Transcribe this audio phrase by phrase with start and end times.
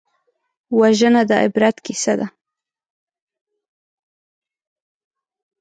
[0.79, 2.27] وژنه د عبرت کیسه ده